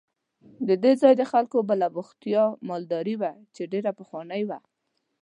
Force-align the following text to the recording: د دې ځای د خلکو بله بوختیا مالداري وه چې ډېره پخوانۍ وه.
د 0.67 0.69
دې 0.83 0.93
ځای 1.01 1.13
د 1.17 1.23
خلکو 1.31 1.57
بله 1.69 1.87
بوختیا 1.95 2.43
مالداري 2.69 3.15
وه 3.21 3.31
چې 3.55 3.63
ډېره 3.71 3.91
پخوانۍ 3.99 4.41
وه. 4.49 4.57